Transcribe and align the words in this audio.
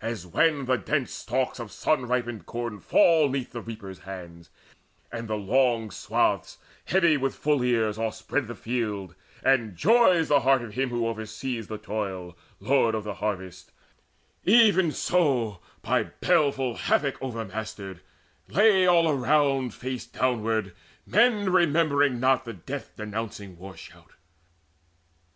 As 0.00 0.26
when 0.26 0.64
the 0.64 0.74
dense 0.76 1.12
stalks 1.12 1.60
of 1.60 1.70
sun 1.70 2.08
ripened 2.08 2.46
corn 2.46 2.80
Fall 2.80 3.28
'neath 3.28 3.52
the 3.52 3.60
reapers' 3.60 4.00
hands, 4.00 4.50
and 5.12 5.28
the 5.28 5.36
long 5.36 5.92
swaths, 5.92 6.58
Heavy 6.86 7.16
with 7.16 7.36
full 7.36 7.62
ears, 7.62 7.96
overspread 7.96 8.48
the 8.48 8.56
field, 8.56 9.14
And 9.44 9.76
joys 9.76 10.26
the 10.26 10.40
heart 10.40 10.62
of 10.62 10.72
him 10.74 10.88
who 10.88 11.06
oversees 11.06 11.68
The 11.68 11.78
toil, 11.78 12.36
lord 12.58 12.96
of 12.96 13.04
the 13.04 13.14
harvest; 13.14 13.70
even 14.42 14.90
so, 14.90 15.60
By 15.80 16.10
baleful 16.20 16.74
havoc 16.74 17.22
overmastered, 17.22 18.00
lay 18.48 18.84
All 18.88 19.16
round 19.16 19.74
face 19.74 20.06
downward 20.06 20.74
men 21.06 21.52
remembering 21.52 22.18
not 22.18 22.44
The 22.44 22.52
death 22.54 22.96
denouncing 22.96 23.56
war 23.56 23.76
shout. 23.76 24.14